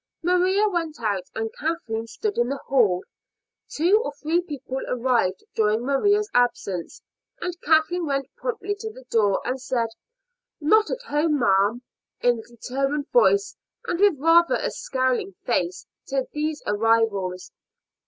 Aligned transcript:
Maria 0.23 0.67
went 0.67 0.99
out, 0.99 1.29
and 1.35 1.53
Kathleen 1.53 2.07
stood 2.07 2.39
in 2.39 2.49
the 2.49 2.57
hall. 2.57 3.03
Two 3.69 4.01
or 4.03 4.11
three 4.15 4.41
people 4.41 4.79
arrived 4.87 5.43
during 5.53 5.81
Maria's 5.85 6.27
absence, 6.33 7.03
and 7.39 7.55
Kathleen 7.61 8.07
went 8.07 8.35
promptly 8.35 8.73
to 8.79 8.89
the 8.91 9.03
door 9.11 9.39
and 9.45 9.61
said, 9.61 9.89
"Not 10.59 10.89
at 10.89 11.03
home, 11.03 11.37
ma'am," 11.37 11.83
in 12.19 12.39
a 12.39 12.41
determined 12.41 13.09
voice, 13.11 13.55
and 13.85 13.99
with 13.99 14.17
rather 14.17 14.55
a 14.55 14.71
scowling 14.71 15.35
face, 15.45 15.85
to 16.07 16.25
these 16.33 16.63
arrivals. 16.65 17.51